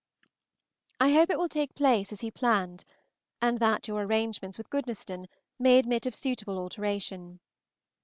I 0.99 1.11
hope 1.13 1.29
it 1.29 1.37
will 1.37 1.47
take 1.47 1.75
place 1.75 2.11
as 2.11 2.21
he 2.21 2.31
planned, 2.31 2.85
and 3.39 3.59
that 3.59 3.87
your 3.87 4.01
arrangements 4.01 4.57
with 4.57 4.71
Goodnestone 4.71 5.25
may 5.59 5.77
admit 5.77 6.07
of 6.07 6.15
suitable 6.15 6.57
alteration. 6.57 7.39